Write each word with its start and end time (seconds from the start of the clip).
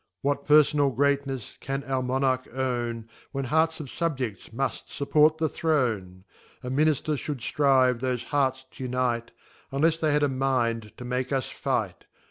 What 0.23 0.47
pergonal 0.47 0.95
greatnefs 0.97 1.59
can 1.59 1.83
our 1.83 2.01
Monarch 2.01 2.47
own, 2.51 3.07
When 3.31 3.45
hearts 3.45 3.79
of 3.79 3.85
Subje&s 3.85 4.49
mnjt 4.49 4.87
fnpport 4.87 5.37
the 5.37 5.47
Throne! 5.47 6.23
AndMinifter* 6.63 7.13
fhould 7.13 7.37
drive 7.53 7.99
thofc 7.99 8.23
hearts 8.23 8.65
t'unite, 8.73 9.29
Unlefs 9.71 9.99
they 9.99 10.11
had 10.11 10.23
a 10.23 10.27
mind 10.27 10.91
to 10.97 11.05
make 11.05 11.31
us 11.31 11.51
fighr. 11.51 11.93